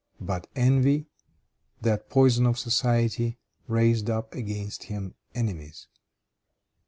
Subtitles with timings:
[0.19, 1.05] But envy,
[1.79, 5.89] that poison of society, raised up against him enemies.